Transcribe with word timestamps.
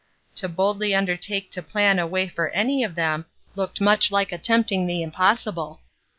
To 0.37 0.49
boldly 0.49 0.95
undertake 0.95 1.51
to 1.51 1.61
plan 1.61 1.99
a 1.99 2.07
way 2.07 2.27
for 2.27 2.49
any 2.49 2.83
of 2.83 2.95
them 2.95 3.27
looked 3.53 3.79
much 3.79 4.09
like 4.11 4.31
attempting 4.31 4.87
the 4.87 5.03
impossible. 5.03 5.79